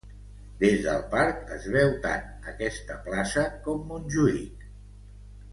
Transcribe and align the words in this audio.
Des 0.61 0.79
del 0.85 1.03
parc 1.11 1.51
es 1.57 1.67
veu 1.75 1.93
tant 2.07 2.25
aquesta 2.53 2.97
plaça 3.05 3.47
com 3.69 3.87
Montjuïc. 3.93 4.69